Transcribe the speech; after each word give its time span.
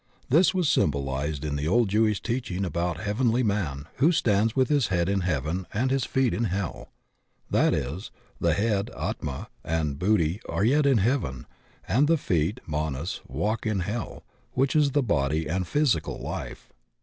This 0.31 0.51
was 0.51 0.67
symbolized 0.67 1.45
in 1.45 1.55
the 1.57 1.67
old 1.67 1.87
Jewish 1.89 2.23
teaching 2.23 2.65
about 2.65 2.97
the 2.97 3.03
Heav 3.03 3.19
enly 3.19 3.43
Man 3.43 3.85
who 3.97 4.11
stands 4.11 4.55
with 4.55 4.67
his 4.67 4.87
head 4.87 5.07
in 5.07 5.19
heaven 5.19 5.67
and 5.75 5.91
his 5.91 6.05
feet 6.05 6.33
in 6.33 6.45
hell. 6.45 6.89
That 7.51 7.75
is, 7.75 8.09
the 8.39 8.55
head 8.55 8.89
Atma 8.97 9.47
and 9.63 9.99
Buddhi 9.99 10.41
are 10.49 10.63
yet 10.65 10.87
in 10.87 10.97
heaven, 10.97 11.45
and 11.87 12.07
the 12.07 12.17
feet, 12.17 12.61
Manas, 12.65 13.21
walk 13.27 13.67
in 13.67 13.81
hell, 13.81 14.23
which 14.53 14.75
is 14.75 14.93
the 14.93 15.03
body 15.03 15.45
and 15.47 15.67
physical 15.67 16.17
life. 16.19 16.73